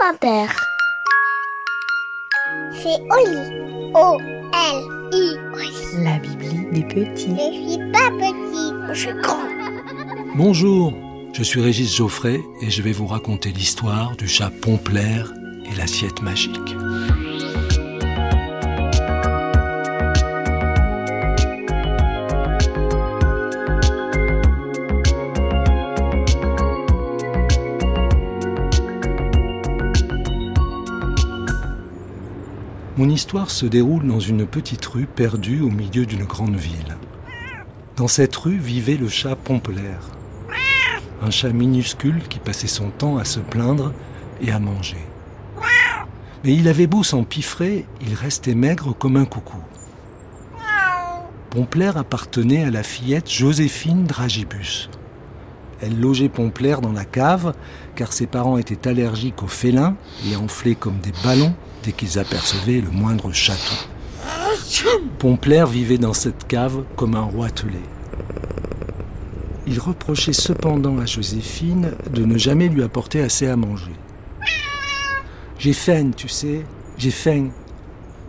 [0.00, 0.46] France Inter.
[2.72, 3.92] C'est Oli.
[3.94, 5.36] O-L-I.
[6.02, 7.36] La Bibli des petits.
[7.36, 9.38] Je suis pas petit, je suis grand.
[10.36, 10.94] Bonjour,
[11.32, 15.32] je suis Régis Geoffrey et je vais vous raconter l'histoire du chat Pomplaire
[15.70, 16.74] et l'assiette magique.
[33.00, 36.98] Mon histoire se déroule dans une petite rue perdue au milieu d'une grande ville.
[37.96, 40.10] Dans cette rue vivait le chat Pompelaire,
[41.22, 43.94] un chat minuscule qui passait son temps à se plaindre
[44.42, 44.98] et à manger.
[46.44, 49.62] Mais il avait beau s'empiffrer, il restait maigre comme un coucou.
[51.48, 54.90] Pompelaire appartenait à la fillette Joséphine Dragibus.
[55.82, 57.54] Elle logeait Pompelaire dans la cave
[57.94, 59.96] car ses parents étaient allergiques aux félins
[60.30, 63.76] et enflaient comme des ballons dès qu'ils apercevaient le moindre château.
[65.18, 67.82] Pompelaire vivait dans cette cave comme un roitelet.
[69.66, 73.92] Il reprochait cependant à Joséphine de ne jamais lui apporter assez à manger.
[75.58, 76.64] J'ai faim, tu sais,
[76.96, 77.50] j'ai faim.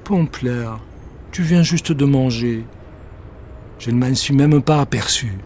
[0.04, 0.80] Pompelaire,
[1.32, 2.66] tu viens juste de manger.
[3.80, 5.38] Je ne m'en suis même pas aperçu.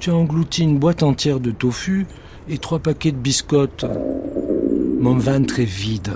[0.00, 2.06] Tu as englouti une boîte entière de tofu
[2.48, 3.84] et trois paquets de biscottes.
[4.98, 6.14] Mon ventre est vide.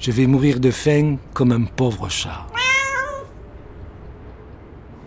[0.00, 2.44] Je vais mourir de faim comme un pauvre chat.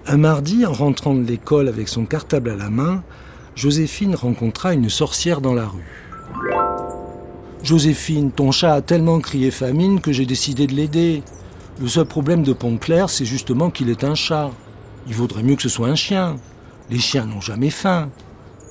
[0.05, 3.03] Un mardi, en rentrant de l'école avec son cartable à la main,
[3.55, 6.07] Joséphine rencontra une sorcière dans la rue.
[7.61, 11.23] Joséphine, ton chat a tellement crié famine que j'ai décidé de l'aider.
[11.81, 14.51] Le seul problème de Pontclair, c'est justement qu'il est un chat.
[15.07, 16.37] Il vaudrait mieux que ce soit un chien.
[16.89, 18.09] Les chiens n'ont jamais faim.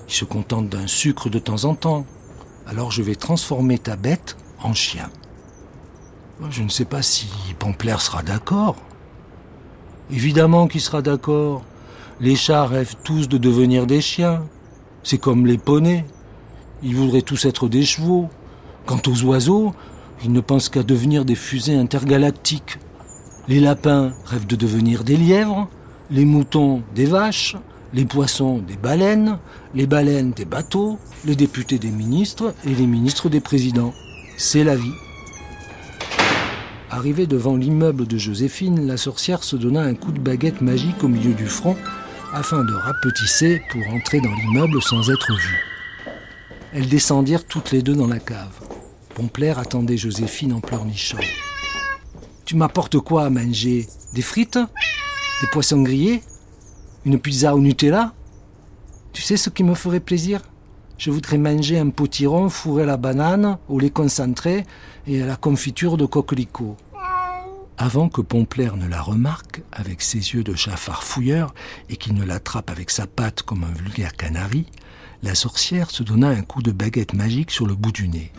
[0.09, 2.06] Ils se contentent d'un sucre de temps en temps.
[2.67, 5.11] Alors je vais transformer ta bête en chien.
[6.50, 7.28] Je ne sais pas si
[7.59, 8.77] Pomplaire sera d'accord.
[10.11, 11.62] Évidemment qu'il sera d'accord.
[12.21, 14.44] Les chats rêvent tous de devenir des chiens.
[15.03, 16.04] C'est comme les poneys.
[16.83, 18.28] Ils voudraient tous être des chevaux.
[18.87, 19.75] Quant aux oiseaux,
[20.25, 22.78] ils ne pensent qu'à devenir des fusées intergalactiques.
[23.48, 25.69] Les lapins rêvent de devenir des lièvres,
[26.10, 27.56] les moutons des vaches,
[27.94, 29.38] les poissons des baleines,
[29.74, 33.94] les baleines des bateaux, les députés des ministres et les ministres des présidents.
[34.36, 34.94] C'est la vie.
[36.91, 41.08] Arrivée devant l'immeuble de Joséphine, la sorcière se donna un coup de baguette magique au
[41.08, 41.76] milieu du front
[42.32, 45.64] afin de rapetisser pour entrer dans l'immeuble sans être vue.
[46.72, 48.60] Elles descendirent toutes les deux dans la cave.
[49.14, 51.18] Pomplaire attendait Joséphine en pleurnichant.
[52.44, 53.88] Tu m'apportes quoi à manger?
[54.12, 54.58] Des frites?
[55.41, 56.22] Des poissons grillés?
[57.06, 58.12] Une pizza au Nutella
[59.12, 60.41] Tu sais ce qui me ferait plaisir?
[60.99, 64.67] Je voudrais manger un potiron fourré à la banane, au lait concentré
[65.06, 66.77] et à la confiture de coquelicot.
[67.78, 71.55] Avant que Pomplaire ne la remarque avec ses yeux de chat farfouilleur
[71.91, 74.66] et qu'il ne l'attrape avec sa patte comme un vulgaire canari,
[75.22, 78.33] la sorcière se donna un coup de baguette magique sur le bout du nez.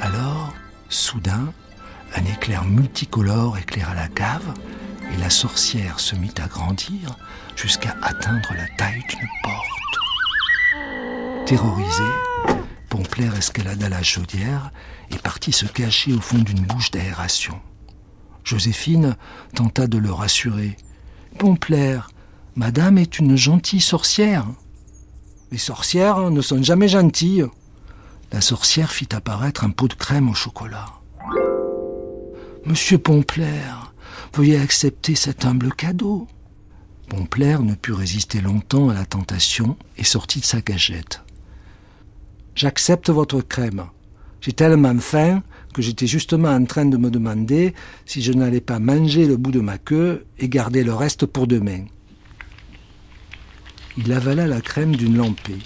[0.00, 0.54] Alors,
[0.88, 1.52] soudain,
[2.14, 4.54] un éclair multicolore éclaira la cave
[5.16, 7.16] et la sorcière se mit à grandir
[7.54, 9.66] jusqu'à atteindre la taille d'une porte.
[11.46, 12.02] Terrorisée,
[12.88, 14.70] Pomplaire escalada la chaudière
[15.10, 17.60] et partit se cacher au fond d'une bouche d'aération.
[18.44, 19.16] Joséphine
[19.54, 20.76] tenta de le rassurer.
[21.38, 22.08] Pomplaire,
[22.54, 24.46] madame est une gentille sorcière.
[25.50, 27.46] Les sorcières ne sont jamais gentilles.
[28.32, 30.86] La sorcière fit apparaître un pot de crème au chocolat.
[32.64, 33.94] Monsieur Pomplaire,
[34.34, 36.26] veuillez accepter cet humble cadeau.
[37.08, 41.22] Pomplaire ne put résister longtemps à la tentation et sortit de sa cagette.
[42.54, 43.84] J'accepte votre crème.
[44.40, 45.42] J'ai tellement faim
[45.74, 47.74] que j'étais justement en train de me demander
[48.06, 51.46] si je n'allais pas manger le bout de ma queue et garder le reste pour
[51.46, 51.84] demain.
[53.98, 55.58] Il avala la crème d'une lampée,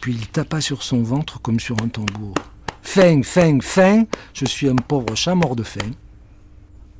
[0.00, 2.34] puis il tapa sur son ventre comme sur un tambour.
[2.82, 5.90] Faim, faim, faim, je suis un pauvre chat mort de faim.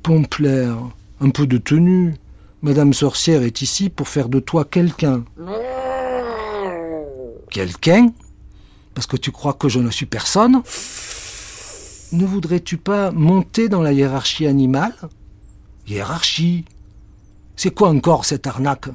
[0.05, 0.77] Pomplaire,
[1.19, 2.13] un peu de tenue.
[2.61, 5.25] Madame sorcière est ici pour faire de toi quelqu'un.
[7.49, 8.13] Quelqu'un?
[8.93, 10.61] Parce que tu crois que je ne suis personne?
[12.11, 14.93] Ne voudrais-tu pas monter dans la hiérarchie animale?
[15.87, 16.65] Hiérarchie
[17.55, 18.89] C'est quoi encore cette arnaque?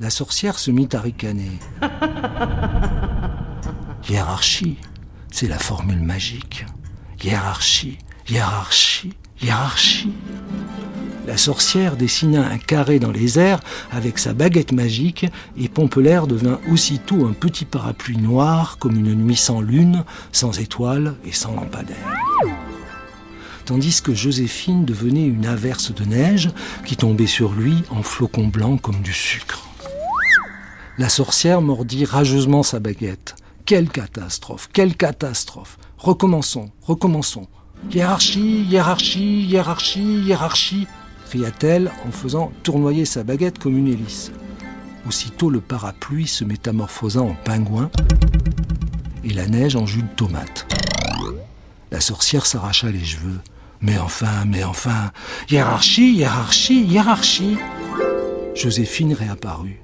[0.00, 1.58] La sorcière se mit à ricaner.
[4.08, 4.78] Hiérarchie,
[5.30, 6.64] c'est la formule magique.
[7.22, 7.98] Hiérarchie,
[8.30, 10.10] hiérarchie, hiérarchie.
[11.26, 13.60] La sorcière dessina un carré dans les airs
[13.90, 15.26] avec sa baguette magique
[15.58, 21.16] et Pompelaire devint aussitôt un petit parapluie noir comme une nuit sans lune, sans étoiles
[21.24, 21.96] et sans lampadaire.
[23.64, 26.50] Tandis que Joséphine devenait une averse de neige
[26.84, 29.66] qui tombait sur lui en flocons blancs comme du sucre.
[30.98, 33.34] La sorcière mordit rageusement sa baguette.
[33.64, 35.76] Quelle catastrophe, quelle catastrophe.
[35.98, 37.48] Recommençons, recommençons.
[37.90, 40.86] Hiérarchie, hiérarchie, hiérarchie, hiérarchie
[41.26, 44.30] cria-t-elle en faisant tournoyer sa baguette comme une hélice.
[45.06, 47.90] Aussitôt le parapluie se métamorphosa en pingouin
[49.24, 50.66] et la neige en jus de tomate.
[51.90, 53.40] La sorcière s'arracha les cheveux.
[53.80, 55.10] Mais enfin, mais enfin,
[55.50, 57.58] hiérarchie, hiérarchie, hiérarchie.
[58.54, 59.80] Joséphine réapparut.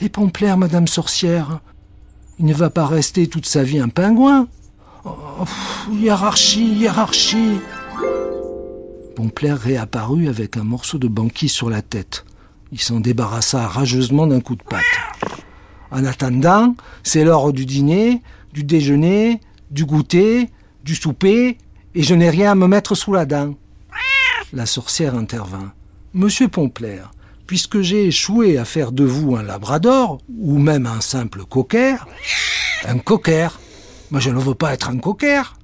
[0.00, 1.60] Et Pomplaire, madame sorcière
[2.38, 4.48] Il ne va pas rester toute sa vie un pingouin
[5.40, 5.44] oh,
[5.92, 7.60] Hiérarchie, hiérarchie
[9.14, 12.24] Pomplaire réapparut avec un morceau de banquise sur la tête.
[12.70, 14.84] Il s'en débarrassa rageusement d'un coup de patte.
[15.90, 18.20] En attendant, c'est l'heure du dîner,
[18.52, 19.40] du déjeuner,
[19.70, 20.50] du goûter,
[20.84, 21.58] du souper,
[21.94, 23.54] et je n'ai rien à me mettre sous la dent.
[24.52, 25.72] La sorcière intervint.
[26.12, 27.10] Monsieur Pomplaire,
[27.46, 32.06] puisque j'ai échoué à faire de vous un labrador, ou même un simple cocker,
[32.84, 33.58] un cocker,
[34.10, 35.56] mais je ne veux pas être un cocker,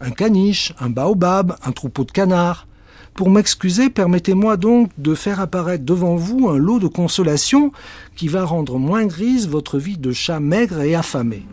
[0.00, 2.66] un caniche, un baobab, un troupeau de canards,
[3.14, 7.70] pour m'excuser, permettez-moi donc de faire apparaître devant vous un lot de consolation
[8.16, 11.46] qui va rendre moins grise votre vie de chat maigre et affamé.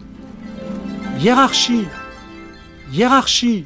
[1.19, 1.85] Hiérarchie
[2.93, 3.65] Hiérarchie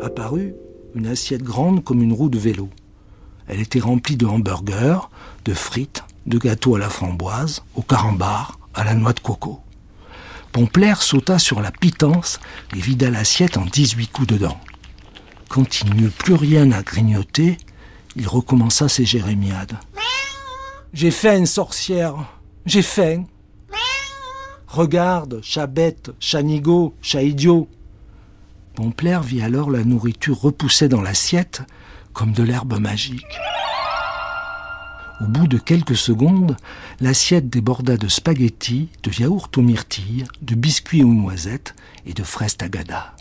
[0.00, 0.54] Apparut
[0.94, 2.68] une assiette grande comme une roue de vélo.
[3.48, 5.08] Elle était remplie de hamburgers,
[5.44, 9.60] de frites, de gâteaux à la framboise, au carambar, à la noix de coco.
[10.52, 12.38] Pomplaire sauta sur la pitance
[12.76, 14.60] et vida l'assiette en 18 coups de dents.
[15.48, 17.56] Quand il n'eut plus rien à grignoter,
[18.16, 19.78] il recommença ses jérémiades.
[20.92, 22.16] J'ai faim, sorcière,
[22.66, 23.24] j'ai faim.
[24.66, 27.68] Regarde, chat bête, chat nigo, chat idiot.
[28.74, 31.62] Pomplaire vit alors la nourriture repoussée dans l'assiette
[32.12, 33.38] comme de l'herbe magique.
[35.20, 36.56] Au bout de quelques secondes,
[37.00, 41.74] l'assiette déborda de spaghettis, de yaourt aux myrtilles, de biscuits aux noisettes
[42.06, 43.14] et de fraises tagada.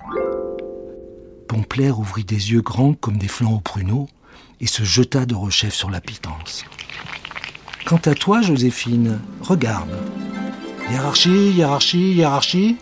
[1.47, 4.07] Pomplaire ouvrit des yeux grands comme des flancs au pruneau
[4.61, 6.63] et se jeta de rechef sur la pitance.
[7.85, 9.91] Quant à toi, Joséphine, regarde.
[10.89, 12.77] Hiérarchie, hiérarchie, hiérarchie.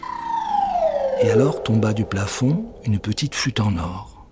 [1.22, 4.28] Et alors tomba du plafond une petite flûte en or.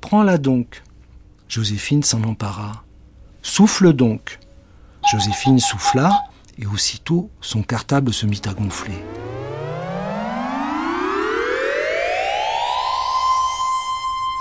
[0.00, 0.82] Prends-la donc.
[1.48, 2.84] Joséphine s'en empara.
[3.42, 4.38] Souffle donc.
[5.10, 6.24] Joséphine souffla,
[6.58, 9.02] et aussitôt son cartable se mit à gonfler.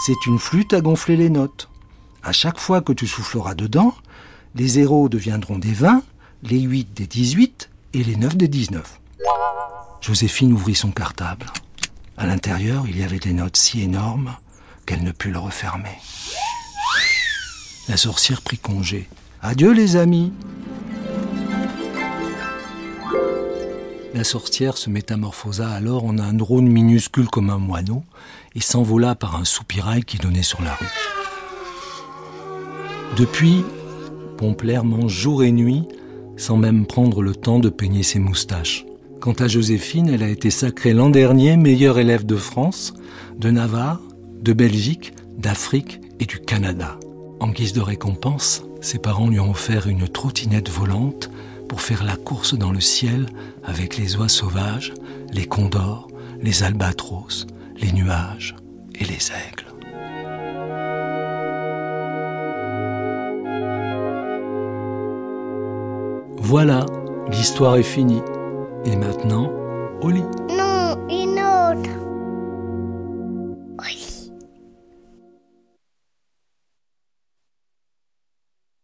[0.02, 1.70] c'est une flûte à gonfler les notes.
[2.24, 3.94] À chaque fois que tu souffleras dedans,
[4.56, 6.02] les zéros deviendront des 20,
[6.42, 9.00] les 8 des 18 et les 9 des 19.
[10.02, 11.46] Joséphine ouvrit son cartable.
[12.18, 14.36] À l'intérieur, il y avait des notes si énormes
[14.88, 15.98] qu'elle ne put le refermer.
[17.92, 19.10] La sorcière prit congé.
[19.42, 20.32] Adieu les amis.
[24.14, 28.06] La sorcière se métamorphosa alors en un drone minuscule comme un moineau
[28.56, 30.86] et s'envola par un soupirail qui donnait sur la rue.
[33.18, 33.66] Depuis,
[34.38, 35.84] Pomplaire mange jour et nuit
[36.38, 38.86] sans même prendre le temps de peigner ses moustaches.
[39.20, 42.94] Quant à Joséphine, elle a été sacrée l'an dernier meilleure élève de France,
[43.38, 44.00] de Navarre,
[44.42, 46.98] de Belgique, d'Afrique et du Canada.
[47.42, 51.32] En guise de récompense, ses parents lui ont offert une trottinette volante
[51.68, 53.26] pour faire la course dans le ciel
[53.64, 54.94] avec les oies sauvages,
[55.34, 56.08] les condors,
[56.40, 58.56] les albatros, les nuages
[58.94, 59.66] et les aigles.
[66.38, 66.86] Voilà,
[67.32, 68.22] l'histoire est finie.
[68.86, 69.52] Et maintenant,
[70.04, 70.61] au lit.